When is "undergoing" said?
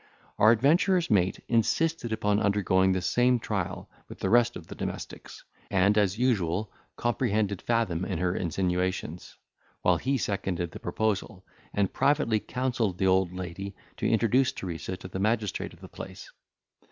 2.41-2.91